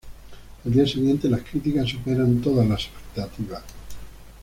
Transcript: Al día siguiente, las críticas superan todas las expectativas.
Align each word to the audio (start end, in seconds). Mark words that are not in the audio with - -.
Al 0.65 0.71
día 0.73 0.87
siguiente, 0.87 1.29
las 1.29 1.41
críticas 1.43 1.87
superan 1.87 2.41
todas 2.41 2.67
las 2.67 2.85
expectativas. 2.87 3.61